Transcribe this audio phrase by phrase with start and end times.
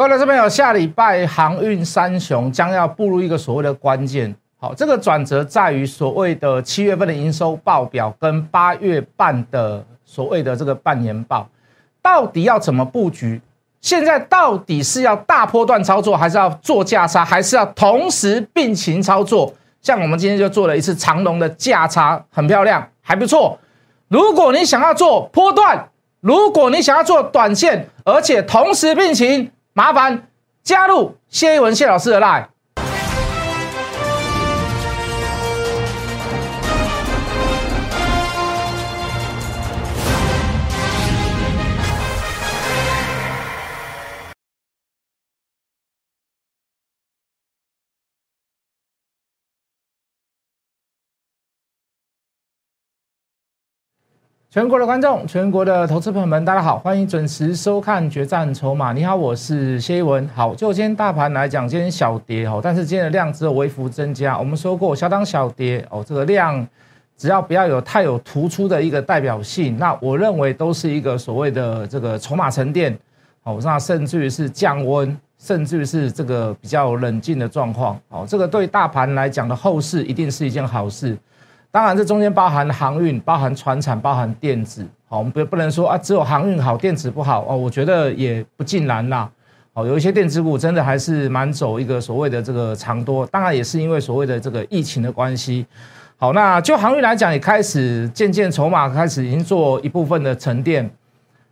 [0.00, 11.46] 各位这边有下礼拜航运三雄将要步入一个所谓的关键，好，这个转折在于所谓的七月份的营收报表跟八月半的所谓的这个半年报，
[12.00, 13.42] 到底要怎么布局？
[13.82, 19.52] 现在到底是要大波段操作，还是要做价差，还是要同时并行操作？
[19.82, 23.58] 像我们今天就做了一次长龙的价差，很漂亮，还不错。
[24.08, 25.90] 如果你想要做波段，
[26.22, 29.50] 如果你想要做短线，而且同时并行，
[29.80, 30.28] 麻烦
[30.62, 32.48] 加入谢一文谢老师的 line。
[54.52, 58.90] 全国的观众，全国的投资朋友们，大家好，欢迎准时收看《决战筹码》。
[58.92, 60.28] 你好，我是谢一文。
[60.34, 64.36] 好，就今天大盘来讲，今天小跌哦，但是今天的量只有微幅增加。
[64.36, 66.66] 我们说过，小涨小跌哦，这个量
[67.16, 72.98] 只要不要有太有突出的一个代表性，那我认为都是一个所谓的这个筹码沉淀
[73.44, 81.16] 哦，那甚至于是降温，甚至于是这个比较冷静的状况哦，这个对大盘来讲的后市一定是一件好事。
[81.72, 84.84] 当然，这中间包含航运、包含船产、包含电子。
[85.08, 87.56] 好，我们不不能说啊，只有航运好，电子不好哦。
[87.56, 89.30] 我觉得也不尽然啦。
[89.72, 93.24] 好，有一些电子股真的还是蛮走一个所谓的这个长多。
[93.26, 95.64] 当然，也是因为所谓的这个疫情的关系。
[96.16, 100.90] 好，那就航运来讲，也开始渐渐筹码开始已经做一部分的沉淀。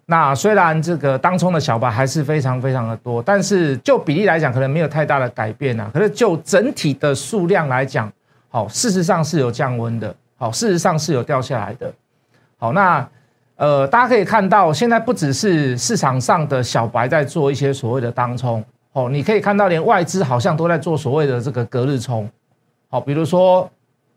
[0.07, 5.89] 那虽然这个当冲的小白还是非常非常的多，但是就比例来讲，可能没有太大的改变啊。
[5.95, 8.11] 可是就整体的数量来讲，
[8.51, 11.93] 好，事实上是有降温的，好，事实上是有掉下来的，
[12.57, 13.07] 好，那
[13.57, 22.27] 呃，大家可以看到，现在不只是市场上的小白在做一些所谓的当冲，哦，你可以看到连外资好像都在做所谓的这个隔日冲，
[22.89, 23.69] 好，比如说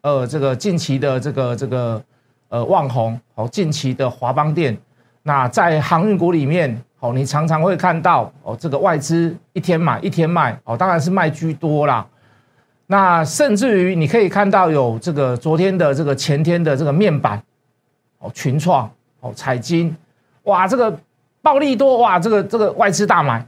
[0.01, 2.01] 呃，这个近期的这个这个
[2.47, 4.77] 呃旺宏，好，近期的华邦电，
[5.23, 12.07] 那在航运股里面，哦，你常常会看到哦，这个外资一天买一天卖，哦，当然是卖居多啦。
[12.91, 17.41] 那甚至于你可以看到有这个昨天的这个前天的这个面板，
[18.19, 18.91] 哦群创
[19.21, 19.95] 哦彩金，
[20.43, 20.93] 哇这个
[21.41, 23.47] 暴利多哇这个这个外资大买，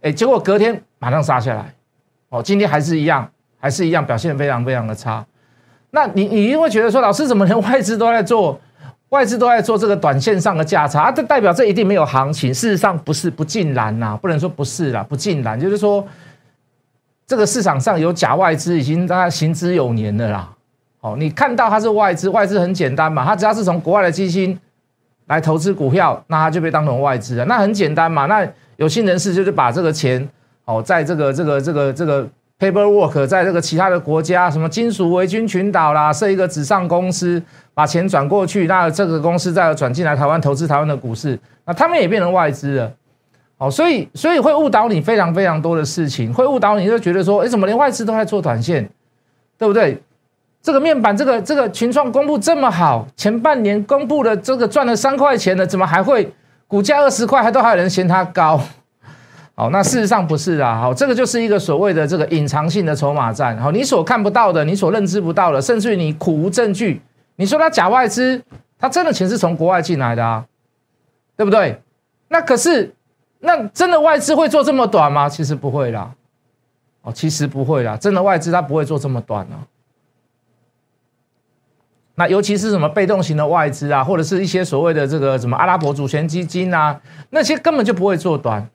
[0.00, 1.74] 哎结果隔天马上杀下来，
[2.30, 3.30] 哦今天还是一样
[3.60, 5.22] 还是一样表现非常非常的差，
[5.90, 8.58] 那你你一定会觉得说老师怎么连外资都在做
[9.10, 16.02] 外资都在做这个短线上的价差，这代表这一定没有行情，事实上不是不尽然呐，不能说不是啦，不尽然就是说。
[17.26, 20.50] 这个市场上有假外资，已经大概行之有年了啦。
[21.00, 24.58] 哦，你看到它是外资，外资很简单嘛，它只要是从国外的基金
[25.26, 27.44] 来投资股票，那它就被当成外资了。
[27.44, 28.46] 那很简单嘛，那
[28.76, 30.26] 有心人士就是把这个钱，
[30.64, 32.26] 哦，在这个这个这个这个
[32.58, 37.42] paperwork，在这个其他的国家，什么金属维军群岛啦，设一个纸上公司，
[37.74, 42.92] 把钱转过去，那这个公司再转进来台湾投资台湾的股市，那他们也变成外资了。
[43.56, 48.88] 哦，所以所以会误导你非常非常多的事情，会误导你就觉得说，哎，怎么连外资都在做短线，
[49.56, 50.02] 对不对？
[50.60, 56.32] 这个面板，这个这个群创公布这么好，前半年公布的这个赚了三块钱的，怎么还会
[56.66, 58.60] 股价二十块，还都还有人嫌它高？
[59.54, 67.00] 好，那事实上不是啊，好，这个就是一个所谓的这个隐藏性的筹码战，好，你所看不到的，你所认知不到的，甚至于你苦无证据，
[67.36, 68.42] 你说他假外资，
[68.78, 70.44] 他真的钱是从国外进来的啊，
[71.36, 71.80] 对不对？
[72.28, 72.92] 那可是。
[73.46, 75.28] 那真的外资会做这么短吗？
[75.28, 76.10] 其实不会啦，
[77.02, 79.68] 哦，其实不会啦，真的外资它不会做这么短啊。
[82.14, 86.98] 那尤其是什么被动型的外资啊，或者是一些所谓的这个什么阿拉伯主权基金啊，
[87.30, 88.66] 那些根本就不会做短，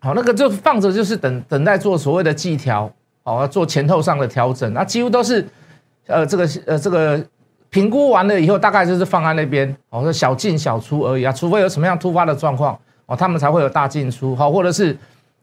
[0.00, 2.92] 好，那个就放着就是等等待做所谓的计调，
[3.22, 5.48] 好，做前后上的调整，那几乎都是，
[6.06, 7.24] 呃，这个呃这个
[7.70, 12.78] 评估完了以后，大概就是放在那边，哦，说小进小出而已啊，除非有什么样突发的状况。
[13.06, 14.96] 哦，他们才会有大进出，好，或者是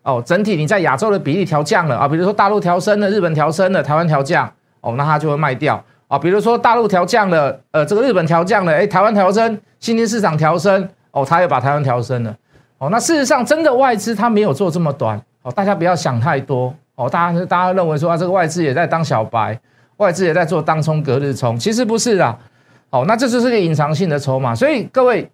[0.03, 4.51] 哦，整体你在亚洲的比例调降了啊，比如说大陆调升了，日本调升了，台湾调降，
[4.81, 6.19] 哦，那它就会卖掉啊。
[6.19, 12.35] 比如说大陆调降了，呃，这个日本调降了，哎，台湾调升，新兴市场调升，哦，它又把台湾调升了，
[12.79, 19.57] 哦，那事实上真的外资它没有做这么短，哦，大家不要想太多，哦，大家大家认为说啊，这个外资也在当小白，
[19.97, 22.37] 外资也在做当冲隔日冲，其实不是啊，
[22.89, 25.29] 哦，那这就是个隐藏性的筹码，所以各位。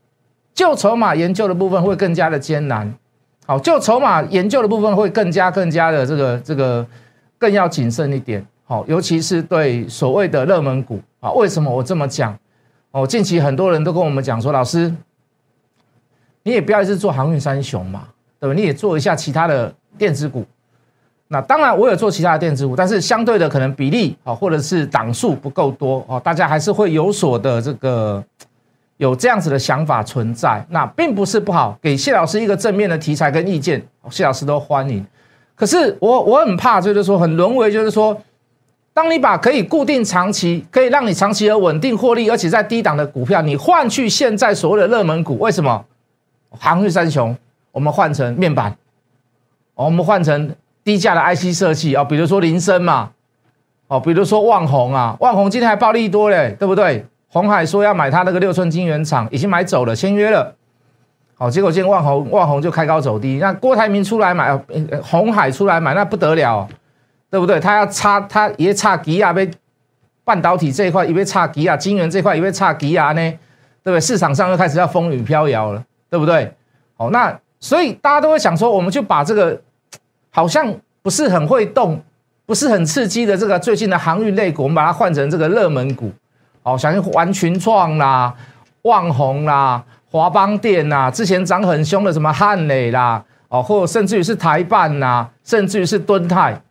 [0.59, 2.93] 就筹码研究的部分会更加的艰难，
[3.45, 6.85] 好，就筹码研究的部分会更加更加的这个这个
[7.37, 12.37] 更要谨慎一点，好，尤其是对所谓的热门股啊，为什么我这么讲？
[12.91, 14.93] 哦，近期很多人都跟我们讲说，老师，
[16.43, 18.53] 你也不要一直做航运三雄嘛，对吧？
[18.53, 20.43] 你也做一下其他的电子股。
[21.29, 28.21] 那当然，我有做其他的电子股，但是相对的可能比例啊，或者是档数不够多哦，大家还是会有所的这个
[28.99, 30.63] 有这样子的想法存在。
[30.69, 35.05] 那并不是不好，给谢老师一个正面的题材跟意见，谢老师都欢迎。
[35.55, 38.15] 可是我我很怕，就是说很沦为，就是说，
[38.93, 45.85] 当你把可以固定长期，可以让你长期而稳定获利，而且在低档的股票，你换去现在所谓的热门股，为什么？
[46.51, 47.35] 航运三雄，
[47.71, 48.77] 我们换成面板，
[49.75, 50.55] 我们换成。
[50.81, 53.11] 低价的 IC 设计啊，比如说林森嘛，
[53.89, 57.05] 哦，比如说旺宏啊，旺宏今天还暴利多嘞，对不对？
[57.29, 60.53] 红海说要买他那个六寸晶圆厂，已经买走了，签约了。
[61.35, 64.55] 好，结果今天旺宏旺宏就开高走低，那郭台铭出来买，
[65.01, 66.67] 红海出来买，那不得了，
[67.29, 67.59] 对不对？
[67.59, 69.49] 他要差，他也差吉亚被
[70.23, 73.21] 半导体这一块，也被差吉亚晶圆这块，也被差吉亚呢，
[73.83, 74.01] 对不对？
[74.01, 76.53] 市场上又开始要风雨飘摇了，对不对？
[76.97, 79.59] 好，那所以大家都会想说，我们就把这个。
[80.31, 80.71] 好像
[81.01, 81.99] 不是很会动，
[82.45, 86.11] 不是很刺激的这个最近的航运类股，我们把它换成这个热门股，
[86.63, 88.33] 哦，像玩群创啦、
[88.83, 96.61] 旺宏啦、华邦电啦，之前涨很凶的什么汉磊啦，哦，或甚至于是台办呐，甚至于是敦泰，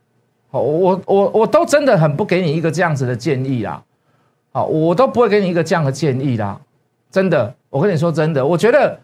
[0.51, 3.81] 哦，我我我都真的很不给你一个这样子的建议啦，
[4.51, 6.59] 好，我都不会给你一个这样的建议啦，
[7.11, 8.99] 真的，我跟你说真的，我觉得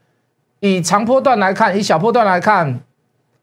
[0.60, 2.80] 以长波段来看，以小波段来看。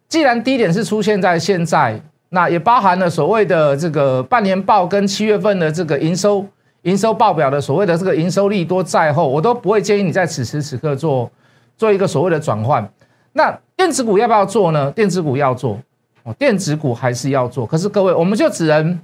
[0.08, 1.98] 既然低点是出现在现在，
[2.28, 6.44] 那也包含了所谓的这个半年报跟七月份的这个营收
[6.82, 11.30] 营收报表的所谓的这个营收利多在后，我都不会建议你在此时此刻做
[11.76, 12.88] 做一个所谓的转换。
[13.32, 14.90] 那电子股要不要做呢？
[14.90, 15.78] 电子股要做
[16.24, 17.64] 哦，电子股还是要做。
[17.64, 18.98] 可是各位，我们就只能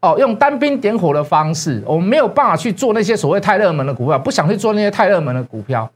[0.00, 5.90] 哦用单兵点火的方式，我们没有办法去做那些所谓太热门的股票，不想去做那些太热门的股票。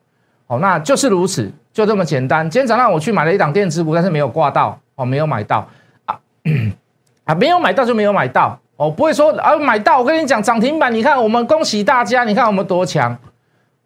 [0.46, 1.50] 哦，那就是如此。
[1.72, 2.48] 就这么简单。
[2.48, 5.68] 今天早上我去买了一档电子股，但是没有挂到哦，没有买到
[6.06, 6.18] 啊
[7.24, 9.98] 啊，没有买到就没有买到哦，不会说啊买到。
[9.98, 13.16] 我跟你讲涨停板，你看我们恭喜大家，你看我们多强，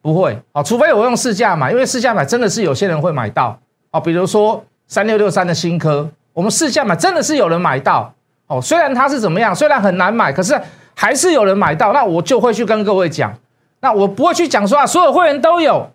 [0.02, 3.58] 不会哦，除非我用市价买，因为市价买真的是有些人会买到
[3.92, 8.12] 哦，比如说三六六三的新科，我们市价买真的是有人买到
[8.46, 10.60] 哦，虽然它是怎么样，虽然很难买，可是
[10.94, 13.32] 还是有人买到，那我就会去跟各位讲，
[13.80, 15.88] 那我不会去讲说啊，所有会员都有。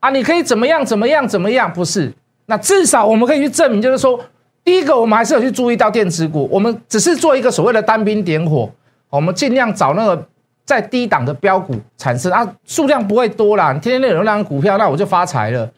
[0.00, 1.70] 啊，你可以怎么样怎么样怎么样？
[1.70, 2.10] 不是，
[2.46, 4.18] 那至少我们可以去证明，就是说，
[4.64, 8.70] 第一个，我们还是有去注意到电子股，我们只是做一个所谓的单兵点火，
[9.08, 10.26] 我们尽量找那个
[10.64, 15.68] 在低档的标股产生啊，数量不会多啦，你天天那有那股票，那我就发财了，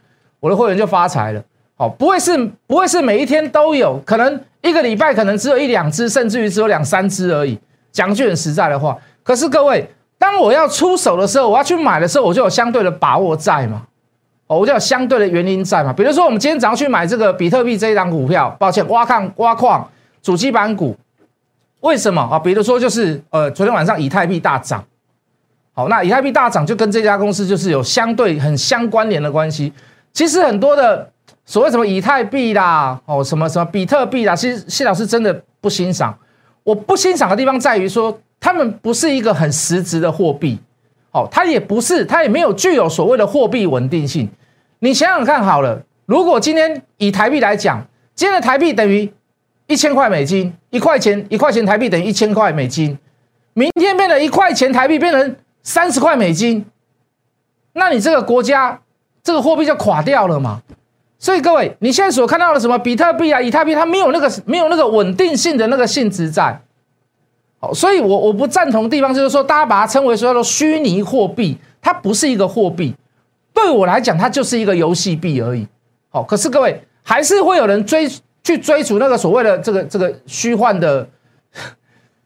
[0.40, 1.42] 我的会员就发财了，
[1.76, 2.36] 好，不会是
[2.66, 7.58] 不会是每一天都有，可能一个礼拜可能只有一两只，甚至于只有两三只而已。
[7.92, 9.88] 讲句很实在的话，可是各位，
[10.18, 13.82] 当我要出手的时候，我要去买的时候，我就有相对的把握在嘛。
[14.54, 19.88] 我就有相对的原因在嘛，比如说我们今天早上去买这个比特币这一档股票，抱歉，挖矿挖矿
[20.22, 20.96] 主机板股，
[21.80, 22.38] 为什么啊？
[22.38, 24.84] 比如说就是呃，昨天晚上以太币大涨，
[25.72, 29.72] 好，那以太币大涨就跟这家公司就是有相对很相关联的关系。
[30.12, 31.10] 其实很多的
[31.44, 36.16] 所谓什么以太币啦，哦，什么什么比特币啦，其实谢老师真的不欣赏。
[36.64, 40.58] 我不欣赏的地方在于说，他们不是一个很实质的货币，
[41.10, 44.28] 哦，它也不是，它也没有具有所谓的货币稳定性。
[44.84, 47.80] 你想想看好了，如果今天以台币来讲，
[48.16, 49.08] 今天的台币等于
[49.68, 52.98] 一千块美金，一块钱一块钱台币等于一千块美金，
[53.54, 56.66] 明天变成一块钱台币变成三十块美金，
[57.74, 58.80] 那你这个国家
[59.22, 60.60] 这个货币就垮掉了嘛？
[61.16, 66.60] 所以各位，你现在所看到的什么比特币啊、以太币，它没有那个没有那个稳定性的那个性质在。
[67.60, 72.92] 好，所以我我不赞同的地方就是说，大家把它称为所谓的虚拟货币，它不是一个货币。
[73.54, 75.66] 对我来讲，它就是一个游戏币而已。
[76.10, 78.08] 好，可是各位还是会有人追
[78.42, 81.06] 去追逐那个所谓的这个这个虚幻的，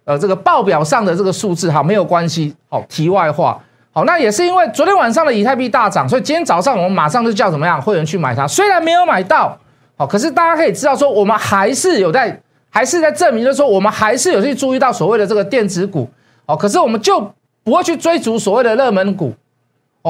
[0.04, 1.70] 呃，这个报表上的这个数字。
[1.70, 2.54] 好，没有关系。
[2.68, 3.60] 好，题外话。
[3.92, 8.46] 好，那也是因为昨天晚上的以太币大涨，所以今天早上我们马上就叫怎么样会员去买它。
[8.46, 9.58] 虽然没有买到，
[9.96, 16.08] 好，可是大家可以知道说，我们还是有在，还是在证明，就是说我们还是有去注意到所谓的这个电子股。
[16.44, 17.32] 好，可是我们就
[17.64, 19.32] 不会去追逐所谓的热门股。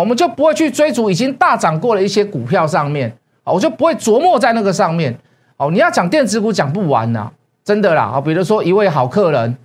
[0.00, 3.10] 我们就不会去追逐已经大涨过的一些股票上面，
[3.44, 5.18] 我就不会琢磨在那个上面，
[5.56, 7.30] 哦，你要讲电子股讲不完呐，
[7.64, 9.56] 真的啦，啊，比如说一位好客人，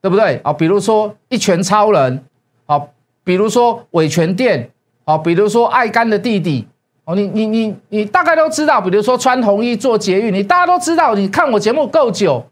[0.00, 0.40] 对不对？
[0.44, 2.24] 啊，比如说一拳超人，
[2.66, 2.80] 啊，
[3.24, 4.70] 比如说伟权店，
[5.04, 6.68] 啊，比如说爱干的弟弟，
[7.04, 12.46] 哦，你你你你大概都知道，比如说穿红衣做捷运，你大家都知道，你看我节目够久，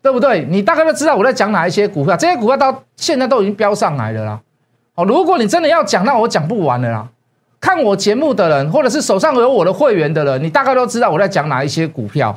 [0.00, 0.46] 对不对？
[0.48, 4.40] 你大概都知道我在讲哪一些股票，这些股票到现在都已经飙上来了啦。
[4.94, 7.08] 哦，如果你真的要讲，那我讲不完了啦。
[7.60, 12.36] 看我节目的人，或者是手上有我的会员的人，你大概都知道我在讲哪一些股票。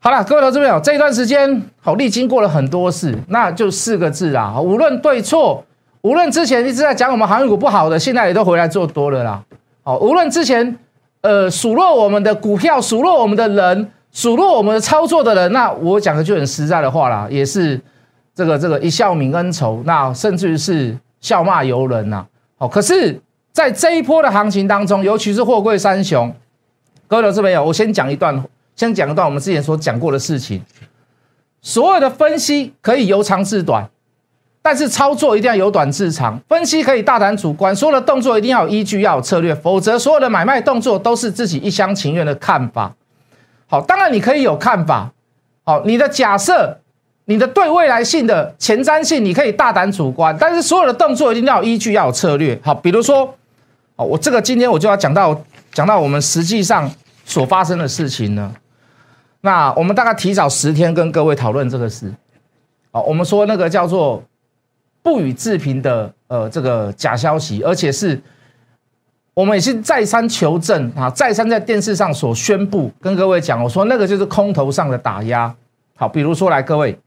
[0.00, 5.64] 好了，各位投资朋友，这一段时间好历经过了很多事，那就四个字啦，无论对错，
[6.00, 9.40] 无论之前一直在讲我们航运股不好的，现在也都回来做多了啦。
[9.84, 10.76] 好，无论之前
[11.20, 17.80] 呃数落我们的股票，数落我们的人，数落我们的操作的人，那我讲的就很实在的话啦，也是
[18.34, 22.26] 这个这个一笑泯恩仇，那甚至于是笑骂由人呐。
[22.58, 23.18] 好，可是。
[23.52, 26.34] 在这一波的行情当中，尤其是货柜三雄，
[27.06, 28.42] 各位投资朋友，我先讲一段，
[28.74, 30.62] 先讲一段我们之前所讲过的事情。
[31.60, 33.90] 所有的分析可以由长至短，
[34.62, 36.40] 但是操作一定要由短至长。
[36.48, 42.94] 分析可以大胆主观，所有的动作一定要有依据，要有策略，否则所有的买卖动作都是自己一厢情愿的看法。
[43.66, 45.12] 好，当然你可以有看法，
[45.64, 46.78] 好，你的假设。
[47.24, 52.58] 你的对未来性的前瞻性，你可以大胆主观，但是所有的动作一定要有依据，要有策略。
[52.64, 53.32] 好，比如说，
[53.94, 55.40] 哦，我这个今天我就要讲到
[55.72, 56.90] 讲到我们实际上
[57.24, 58.52] 所发生的事情呢。
[59.40, 62.12] 那我们大概提早十天跟各位讨论这个事。
[62.90, 64.20] 好，我们说那个叫做
[65.00, 68.20] 不予置评的呃这个假消息，而且是
[69.32, 75.54] 我们也是再三求证啊，再三在电视上所宣布跟各位讲，我说那个就是空头上的打压。
[75.94, 76.98] 好，比如说来各位。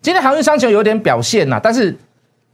[0.00, 1.96] 今天航运商球有点表现呐，但是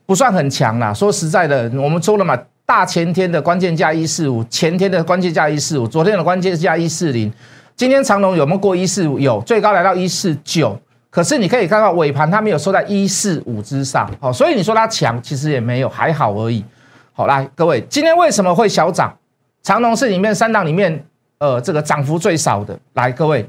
[0.06, 0.92] 不算很强啦。
[0.92, 7.32] 说实在的，我们说了嘛，大前天的关键价一四五，前天的关键价一四五，昨天的关键价一四零，
[7.76, 9.18] 今天长龙有没有过一四五？
[9.18, 10.78] 有，最高来到一四九。
[11.10, 16.62] 可是你可以看到尾盘它没有收在一四五之上，好，所以你说它强，其实也没有，还好而已。
[17.14, 19.16] 好，来各位，今天为什么会小涨？
[19.62, 21.04] 长龙是里面三档里面，
[21.38, 22.78] 呃，这个涨幅最少的。
[22.92, 23.48] 来，各位，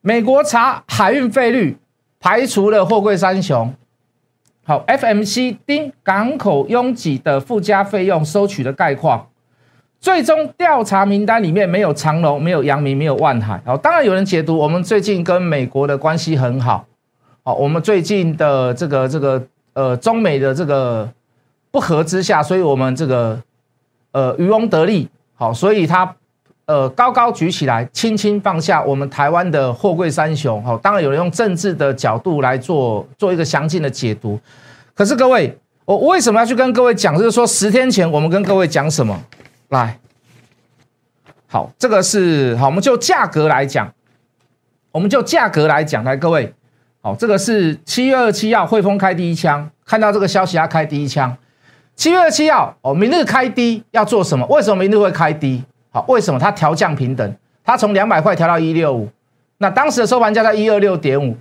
[0.00, 1.76] 美国查海运费率。
[2.24, 3.74] 排除了货柜三雄，
[4.64, 9.26] 好，FMC 丁港口拥挤的附加费用收取的概况，
[10.00, 13.60] 最终调查名单里面没有长隆，没有阳明，没有万海。
[13.66, 16.86] 好，当然有人解读我们最近跟美国的关系很好，
[17.42, 21.06] 好，我们最近的这个这个呃中美的这个
[21.70, 23.38] 不和之下，所以我们这个
[24.12, 26.16] 呃渔翁得利，好，所以他。
[26.66, 28.82] 呃，高高举起来，轻轻放下。
[28.82, 34.40] 我们台湾的货柜三雄，哈，当然有人用政治的角度来做做一个详尽的解读。
[34.94, 37.14] 可是各位，我为什么要去跟各位讲？
[37.18, 39.20] 就是说，十天前我们跟各位讲什么？
[39.68, 39.98] 来，
[41.48, 43.92] 好，这个是好，我们就价格来讲，
[44.90, 46.54] 我们就价格来讲，来，各位，
[47.02, 51.36] 好，这个是七月二七号汇丰开第一枪，看到这个消息要开第一枪。
[51.94, 54.46] 七月二七号，哦，明日开低要做什么？
[54.46, 55.62] 为什么明日会开低？
[55.94, 57.36] 好，为什么它调降平等？
[57.62, 59.08] 它从两百块调到一六五，
[59.58, 61.36] 那当时的收盘价在一二六点五。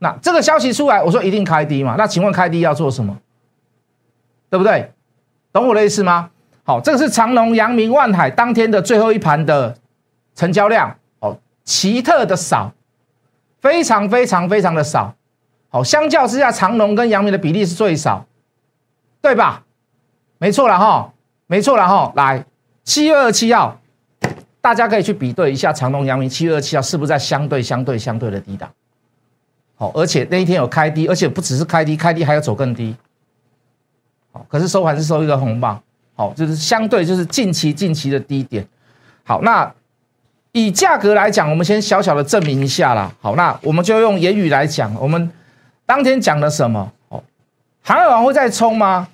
[0.00, 1.94] 那这个消息出来，我说一定开低嘛？
[1.96, 3.16] 那请问开低要做什么？
[4.50, 4.92] 对不对？
[5.54, 6.28] 懂我的意思吗？
[6.64, 9.74] 好，这个是长隆、阳明、万海当天的最后一盘的
[10.34, 12.70] 成交量，哦，奇特的少，
[13.62, 15.14] 非常非常非常的少。
[15.70, 18.26] 好，相较之下，长隆跟阳明的比例是最少，
[19.22, 19.64] 对吧？
[20.36, 21.14] 没错了哈，
[21.46, 22.44] 没错了哈，来。
[22.88, 23.78] 七月二七号，
[24.62, 26.26] 大家可以去比对一下长隆、阳明。
[26.26, 28.66] 七月二七号是不是在相对、相对、相对的低档？
[29.76, 32.96] 好，而且那一天有开低，而且不只是开低，开低还要走更低。
[34.32, 35.78] 好，可是收盘是收一个红棒。
[36.14, 38.66] 好，就是相对就是近期近期的低点。
[39.22, 39.70] 好，那
[40.52, 43.12] 以价格来讲，我们先小小的证明一下啦。
[43.20, 45.30] 好，那我们就用言语来讲，我们
[45.84, 46.90] 当天讲了什么？
[47.10, 47.22] 哦，
[47.82, 49.08] 航海王会再冲吗？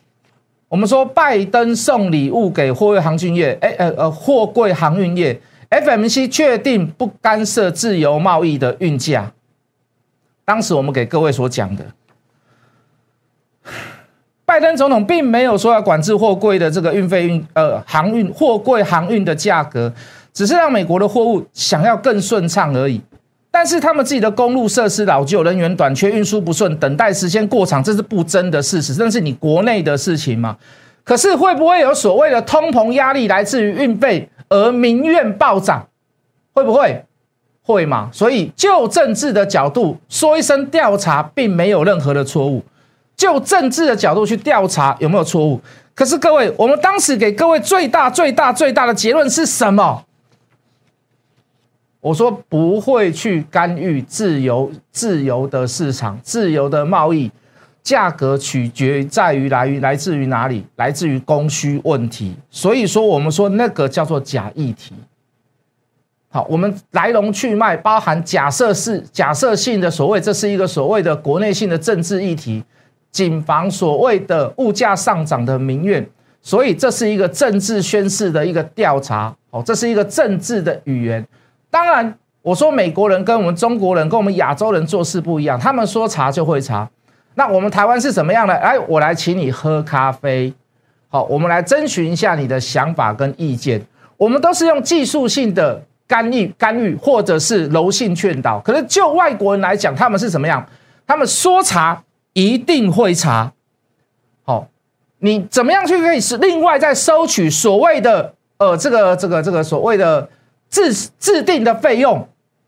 [0.75, 5.41] 我们说拜登送礼物给货柜航运业，哎呃呃，货柜航运业
[5.71, 9.33] ，FMC 确定不干涉自由贸易的运价。
[10.45, 11.85] 当时我们给各位所讲的，
[14.45, 19.93] 拜登总统并没有说要管制货柜的这个运费运呃航运货柜航运的价格，
[20.33, 23.01] 只是让美国的货物想要更顺畅而已。
[23.55, 30.57] 但是他们自己的公路设施老旧、人员短缺、运输不顺、等待时间过长，这是不争的事实，这是你国内的事情嘛？
[31.05, 35.87] 可是会不会有所谓的通膨压力来自于运费而民怨暴涨？
[36.53, 37.05] 会不会？
[37.63, 38.11] 会嘛？
[38.13, 42.61] 所以就政治的角度说一声调查，并没有任何的错误。
[43.17, 45.61] 就政治的角度去调查有没有错误？
[45.95, 50.03] 可是各位，我们当时给各位最大、最大、最大的结论是什么？
[52.05, 57.31] 我说不会去干预自由自由的市场，自由的贸易，
[57.83, 62.37] 价格取决在于来于来自于哪里，来自于供需问题。
[62.51, 64.95] 所以说，我们说那个叫做假议题。
[66.29, 72.63] 好，我们来龙去脉包含假设是假设性的所谓，这是一个所谓的国内性的政治议题，
[73.11, 76.07] 谨防所谓的物价上涨的民怨。
[76.43, 81.27] 所以这是一个政治宣示的一个调查，哦，这是一个政治的语言。
[81.75, 86.89] 当然，我说美国人跟我们中国人跟我们亚洲人做事不一样，他们说查就会查。
[87.35, 88.55] 那我们台湾是怎么样的？
[88.55, 90.55] 哎，我来请你喝咖啡，
[91.09, 93.85] 好，我们来征询一下你的想法跟意见。
[94.17, 98.61] 我们都是用技术性的干预、干预，或者是柔性劝导。
[98.61, 100.65] 可是就外国人来讲，他们是怎么样？
[101.09, 102.01] 他们说查
[102.35, 103.51] 一定会查，
[104.45, 104.69] 好。
[105.19, 110.29] 你怎么样去可以是另外再收取所谓的呃这个这个这个所谓的
[110.75, 112.27] 制制定的费用？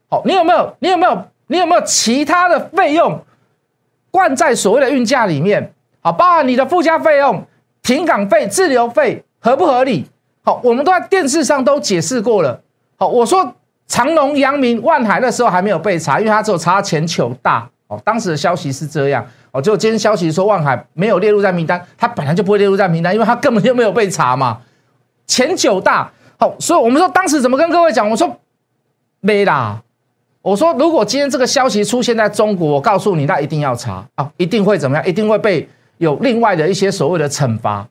[0.09, 3.21] 好，你有没有你有没有你有没有其他的费用
[4.13, 5.73] 灌在所谓的运价里面？
[6.01, 7.45] 好，包含你的附加费用、
[7.83, 10.07] 停港费、滞留费合不合理？
[10.45, 12.61] 好，我们都在电视上都解释过了。
[12.97, 13.53] 好，我说
[13.89, 17.69] 长隆、阳明、万海那时候还没有被查，因为他只有查前九大。
[17.89, 19.25] 哦，当时的消息是这样。
[19.51, 24.61] 哦，就今天消息说万海没有列入在名单，他本来就不会列入在名单，因为他根本就没有被查嘛。
[25.27, 28.09] 前九大，好，所以我们说当时怎么跟各位讲？
[28.09, 28.37] 我说
[29.21, 29.83] 没啦，
[30.43, 35.07] 我说如果今天这个消息出现在中国，我告诉你，那一定要查啊，一定会怎么样？
[35.07, 37.89] 一定会被有另外的一些所谓的惩罚，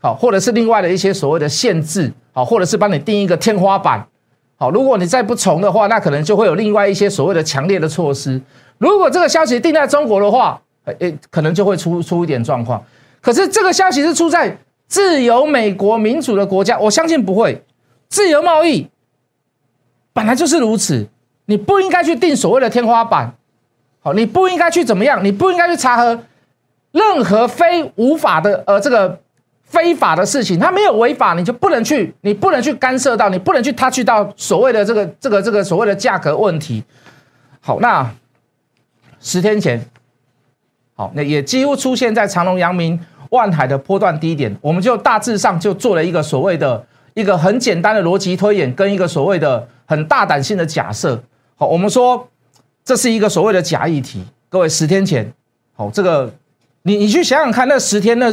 [0.00, 4.04] 好，或者是另外的一些所谓的限制，好，或者是帮你定一个天花板，
[4.56, 8.40] 好，如果你再不从的话，那可能就会有另外一些所谓的强烈的措施。
[8.78, 10.60] 如果这个消息定在中国的话，
[10.98, 12.82] 诶，可能就会出出一点状况。
[13.20, 14.56] 可是这个消息是出在
[14.88, 17.62] 自由美国民主的国家，我相信不会。
[18.08, 18.88] 自由贸易
[20.12, 21.06] 本来就是如此，
[21.46, 23.34] 你不应该去定所谓的天花板。
[24.00, 25.24] 好，你不应该去怎么样？
[25.24, 26.20] 你不应该去查核
[26.92, 29.20] 任何非无法的呃这个
[29.64, 36.82] 非法的事情，它没有违法，你就不能去，你不能去干涉到，你不能去 touch 到所谓的这个这个这个所谓的价格问题。
[37.60, 38.10] 好，那
[39.20, 39.84] 十天前。
[40.94, 42.98] 好，那也几乎出现在长隆、阳明、
[43.30, 46.84] 万海的波段低点，我们就大致上就做了一个所谓的
[47.18, 51.20] 一个很简单的逻辑推演，跟一个所谓的很大胆性的假设。
[51.56, 52.28] 好，我们说
[52.84, 54.24] 这是一个所谓的假议题。
[54.48, 55.32] 各位，十天前，
[55.74, 56.32] 好，这个
[56.82, 58.32] 你你去想想看，那十天那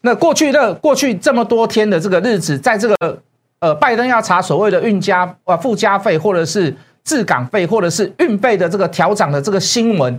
[0.00, 3.22] 那过去那过去这么多天的这个日子，在这个
[3.58, 10.18] 呃拜登要查所谓的运加啊附加费，或者是滞港费，或者是运费的这个调涨的这个新闻。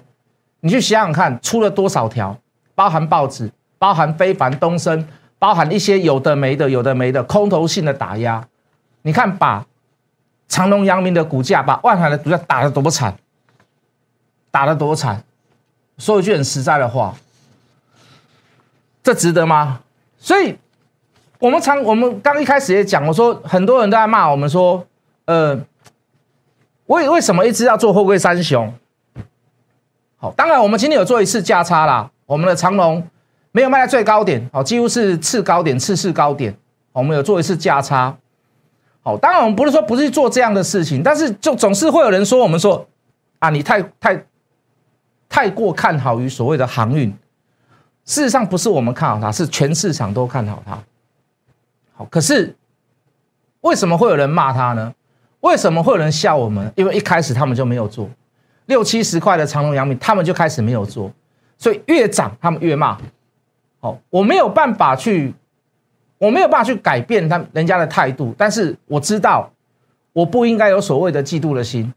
[0.60, 2.38] 你去想想看，出了多少条，
[2.76, 5.04] 包含报纸，包含非凡东升，
[5.44, 8.48] 包含一些有的没的、有的没的空头性的打压。
[9.02, 9.66] 你看，把
[10.48, 13.14] 长隆、阳明的股价，把万海的股价打得多惨，
[14.50, 15.22] 打得多惨。
[15.98, 17.14] 说一句很实在的话，
[19.04, 19.82] 这值得吗？
[20.18, 20.58] 所以，
[21.40, 24.88] 我们常我们刚一开始也讲，我说很多人都在骂我们说，
[25.26, 25.60] 呃，
[26.86, 28.74] 为为什么一直要做货柜三雄？
[30.16, 32.10] 好，当然我们今天有做一次价差啦。
[32.26, 33.06] 我们的长隆
[33.54, 36.54] 没有卖在最高点，好，几乎是次高点、次次高点。
[36.92, 38.18] 我们有做一次价差。
[39.04, 42.88] 好，当然我们不是说不是做这样的事情，但是就总是会有人说我们说
[43.40, 44.26] 啊，你太太
[45.30, 47.10] 太过看好于所谓的航运。
[48.06, 50.78] 事实上不是我们看好它，是全市场都看好它。
[51.94, 52.56] 好，可是
[53.62, 54.94] 为什么会有人骂它呢？
[55.42, 56.72] 为什么会有人笑我们？
[56.76, 58.10] 因为一开始他们就没有做。
[58.66, 61.12] 六七十块的长隆、阳明，他们就开始没有做，
[61.58, 62.98] 所以越涨他们越骂。
[63.84, 65.34] 好，我没有办法去，
[66.18, 69.52] 我没有办法去改变他人家的态度，但是我知道
[70.14, 71.94] 我不应该有所谓的嫉妒的心。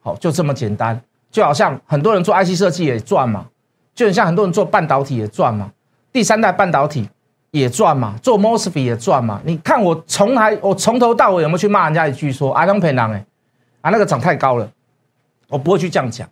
[0.00, 0.98] 好，就这么简单。
[1.30, 3.46] 就好像很多人做 IC 设计也赚嘛，
[3.94, 5.70] 就很像很多人做半导体也赚嘛，
[6.10, 7.06] 第三代半导体
[7.50, 9.38] 也赚嘛，做 Mosfet 也赚嘛。
[9.44, 13.26] 你看我从来我从头到尾有没有去骂人家一句说 I don't pay 哎，
[13.82, 14.66] 啊那个涨太高了。
[15.48, 16.26] 我不会去这样讲，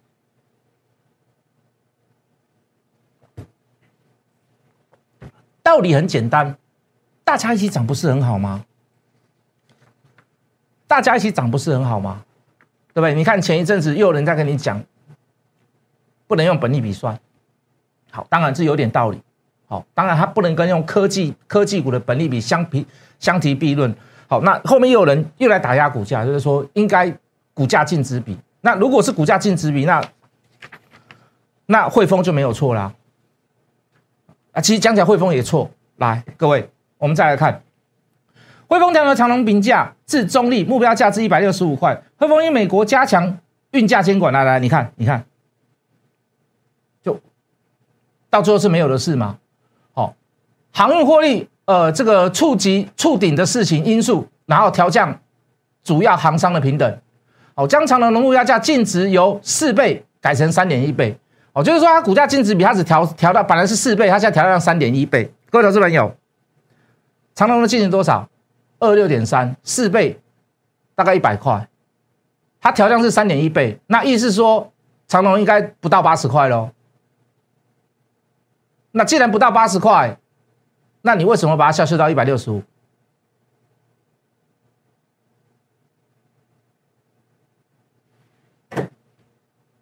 [5.63, 6.57] 道理很简单，
[7.25, 8.65] 大家一起涨不是很好吗？
[10.87, 12.23] 大家一起涨不是很好吗？
[12.93, 13.15] 对不对？
[13.15, 14.83] 你看前一阵子又有人在跟你讲，
[16.27, 17.17] 不能用本利比算，
[18.11, 19.23] 好，当然这有点道理，
[19.69, 22.85] 好，当然它不能跟用科技科技股的本利比相比
[23.21, 23.95] 相提并论，
[24.27, 27.17] 好，那后面又有人又来打压股价，就是说应该
[27.55, 28.37] 股价净值比。
[28.63, 30.03] 那如果是股价净值比，那
[31.67, 32.93] 那汇丰就没有错啦。
[34.53, 35.71] 啊，其实讲起来汇丰也错。
[35.97, 37.63] 来，各位，我们再来看
[38.67, 42.01] 汇丰调整长隆评价至中立，目标价至一百六十五块。
[42.17, 43.39] 汇丰因美国加强
[43.73, 45.25] 运价监管，来来，你看，你看，
[47.03, 47.19] 就
[48.31, 49.39] 到最后是没有的事吗？
[49.93, 50.15] 好，
[50.73, 55.21] 航运获利，呃，这个触及触顶的事情因素，然后调降
[55.83, 56.99] 主要航商的平等。
[57.57, 61.19] 哦，将长隆农物压价净值由四倍改成三点一倍，
[61.61, 65.31] 哦，就是说它股价净值比它只调调到本来是四倍，它现在调到三点一倍。
[65.51, 66.17] 各位投资朋友，
[67.35, 68.27] 长隆的净值多少？
[68.79, 70.19] 二六点三，四倍，
[70.95, 71.69] 大概一百块。
[72.63, 74.73] 它调降是三点一倍，那意思说
[75.07, 76.71] 长隆应该不到八十块喽。
[78.93, 80.19] 那既然不到八十块，
[81.03, 82.63] 那你为什么把它下修到一百六十五？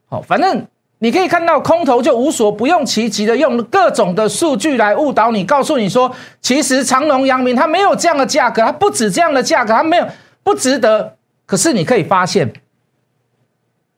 [0.06, 0.66] 好，反正
[1.00, 10.06] 你可以看到空头就无所不用其极的用各种的数据来误导你，告诉你说，其实长隆、阳明它没有这样的价格，它不止这样的价格，它没有
[10.42, 11.14] 不值得。
[11.46, 12.52] 可是你可以发现，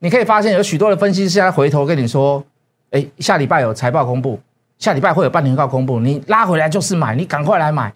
[0.01, 2.45] 你可以发现有许多的分析师在回头跟你说，
[2.91, 4.39] 哎，下礼拜有财报公布，
[4.79, 7.93] 下礼拜会有半年报公布，你拉回来就是买，你赶快来买。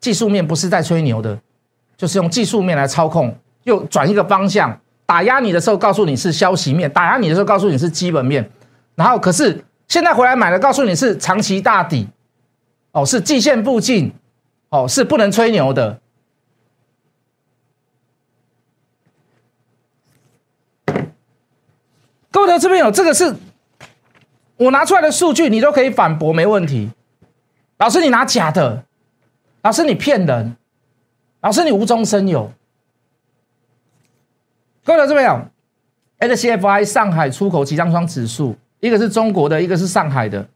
[0.00, 1.38] 技术面不是在吹牛的，
[1.96, 4.80] 就是用技术面来操控，又转一个方向。
[5.06, 8.50] 打压你的时候，告诉你是消息面；打压你的时候，告诉你是基本面。
[8.96, 12.08] 然后，可是现在回来买了，告诉你是长期大底，
[12.90, 14.12] 哦，是季线附近，
[14.70, 16.00] 哦，是不能吹牛的。
[22.32, 23.34] 各位投资朋友，这个是
[24.56, 26.90] 我拿出来的数据，你都可以反驳，没问题。
[27.78, 28.84] 老师，你拿假的？
[29.62, 30.56] 老师，你骗人？
[31.42, 32.52] 老师，你无中生有？
[34.86, 35.44] 各位这边有
[36.20, 40.48] SCFI 上海出口集装箱指数，一个是中国的，一个是上海的。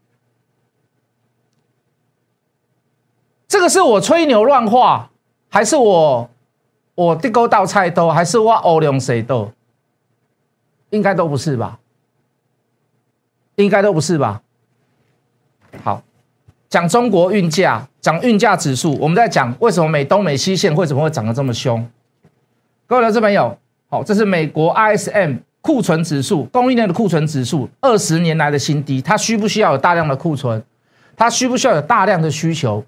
[3.45, 5.11] 这个是我吹牛乱话，
[5.49, 6.29] 还是我
[6.95, 9.51] 我地沟倒菜多，还是我欧量谁多？
[10.91, 11.79] 应该都不是吧？
[13.55, 14.41] 应该都不是吧？
[15.83, 16.01] 好，
[16.69, 21.85] 讲中国运价，讲运价指数，我们在讲为什么美东美西线为什么会涨得这么凶？
[22.87, 23.57] 各位的这边有。
[23.91, 29.01] 好，这是美国 ISM 库存指数，供应链的库存指数，二十年来的新低。
[29.01, 30.63] 它需不需要有大量的库存？
[31.17, 32.81] 它需不需要有大量的需求？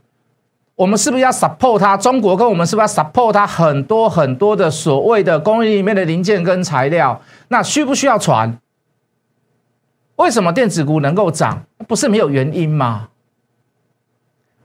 [0.76, 1.98] 我们是不是要 support 它？
[1.98, 7.22] 中国跟我们是不是要 support 它很多很多的所谓的供应里面的零件跟材料？
[7.50, 8.58] 那需不需要船？
[10.16, 11.66] 为什么电子股能够涨？
[11.86, 13.10] 不是没有原因吗？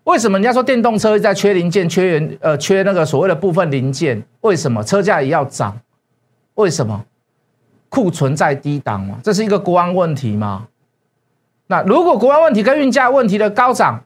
[0.05, 4.23] 为什么人家说电动车在缺零件、缺原呃缺那个所谓的部分零件？
[4.43, 5.77] 为什么车价也要涨？
[6.59, 7.05] 为什么
[7.89, 9.21] 库存在低档嘛？
[9.23, 10.67] 这是一个国安问题吗？
[11.69, 14.03] 那如果国安问题跟运价问题的高涨，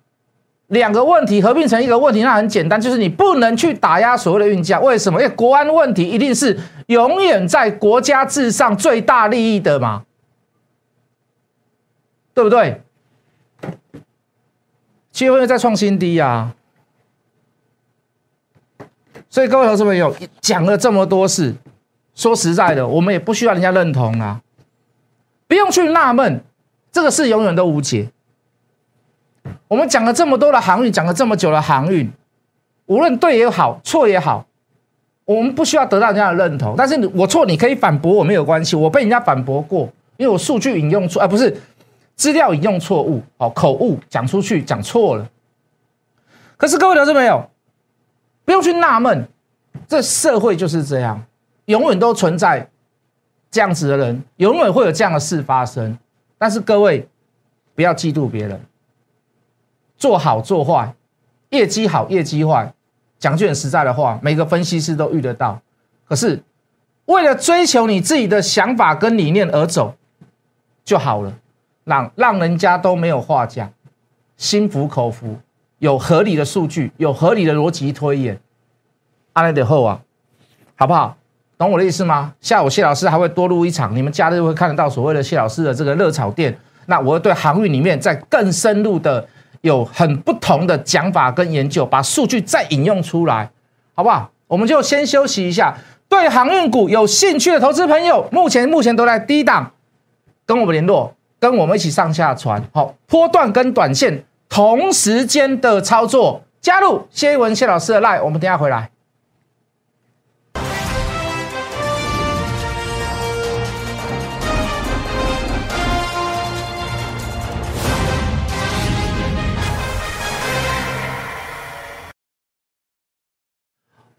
[0.67, 4.79] 两个问题合并成一个问题，那很简单，就是你不能去打压所谓的运价。
[4.81, 5.21] 为什么？
[5.23, 10.05] 因为国安问题一定是永远在国家至上、最大利益的嘛，
[12.35, 12.83] 对不对？
[15.11, 16.53] 七月份在创新低呀，
[19.31, 21.55] 所以各位投资朋友讲了这么多事。
[22.15, 24.43] 说实在的，我们也不需要人家认同啊，
[25.47, 26.43] 不用去纳闷，
[26.91, 28.11] 这个事永远都无解。
[29.69, 32.13] 我们讲了这么多的航运，讲了这么久的航运，
[32.87, 34.47] 无论对也好，错也好，
[35.25, 36.75] 我们不需要得到人家的认同。
[36.77, 41.57] 但是我错，你可以反驳我没有关系，我被人家反驳过，因为我数据引用错，而不是
[42.15, 45.29] 资料引用错误，哦，口误讲出去讲错了。
[46.59, 47.49] 可是各位投资朋友，
[48.45, 49.27] 不用去纳闷，
[49.89, 51.25] 这社会就是这样。
[51.67, 52.69] 永远都存在
[53.51, 55.99] 这样子的人，永远会有这样的事发生。
[56.39, 57.09] 但是各位
[57.75, 58.61] 不要嫉妒别人，
[59.97, 60.95] 做好做坏，
[61.51, 62.73] 业绩好业绩坏，
[63.19, 65.61] 讲句很实在的话，每个分析师都遇得到。
[66.05, 66.43] 可是
[67.05, 69.95] 为了追求你自己的想法跟理念而走
[70.85, 71.33] 就好了，
[71.85, 73.73] 让让人家都没有话讲，
[74.37, 75.39] 心服口服，
[75.79, 78.41] 有合理的数据，有合理的逻辑推演，
[79.35, 80.03] 阿来的后啊，
[80.77, 81.17] 好不好？
[81.63, 82.33] 懂我的意思吗？
[82.41, 86.57] 下午谢老师还会多录一场，你们假日会看得到所谓的谢老师的这个热炒店。
[86.87, 89.25] 那我会对航运里面再更深入的
[89.61, 93.49] 有很不同的讲法跟研究，把数据再引用出来，
[93.95, 94.29] 好不好？
[94.49, 95.77] 我们就先休息一下。
[96.09, 99.71] 对航运股有兴趣的投资朋友，目前目前都在低档，
[100.45, 102.63] 跟我们联络，跟我们一起上下船。
[102.75, 108.92] 好，波段跟短线同时间的操作，加入谢一文谢老师的 Lie，我们等下回来。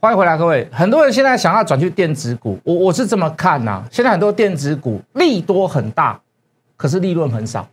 [0.04, 0.68] 欢迎回来，各位。
[0.70, 3.82] 很多人现在想要转去电子股，我我是这么看呐。
[3.90, 6.20] 现在很多电子股利多很大，
[6.76, 7.66] 可是利润很少。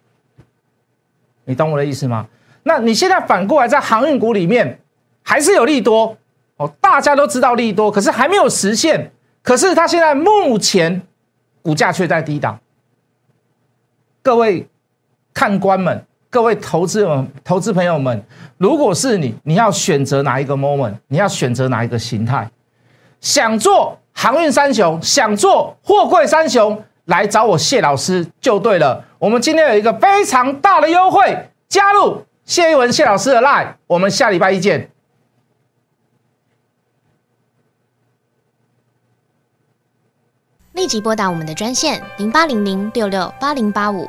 [1.44, 2.28] 你懂我的意思吗？
[2.62, 4.78] 那你现在反过来在航运股里面
[5.24, 6.16] 还是有利多
[6.58, 9.10] 哦，大家都知道利多，可是还没有实现。
[9.42, 11.02] 可是它现在目前
[11.62, 12.60] 股价却在低档。
[14.22, 14.68] 各位
[15.34, 18.24] 看官们，各位投资们、投资朋友们，
[18.56, 20.94] 如果是你，你要选择哪一个 moment？
[21.08, 22.48] 你要选择哪一个形态？
[23.20, 29.04] 想做航运三雄，想做货柜三雄，来找我谢老师就对了。
[29.18, 34.88] 我们今天有一个非常大的优惠，加入谢一文谢老师的 line，我们下礼拜一见。
[40.74, 44.08] 立即拨打我们的专线零八零零六六八零八五。